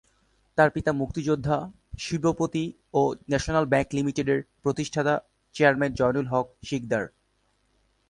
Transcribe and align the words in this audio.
তার 0.57 0.69
পিতা 0.69 0.91
মুক্তিযোদ্ধা, 0.93 1.57
শিল্পপতি 1.99 2.65
ও 2.93 3.01
ন্যাশনাল 3.29 3.65
ব্যাংক 3.65 3.89
লিমিটেডের 3.93 4.39
প্রতিষ্ঠাতা 4.63 5.13
চেয়ারম্যান 5.55 5.91
জয়নুল 5.93 6.27
হক 6.27 6.47
সিকদার। 6.63 7.05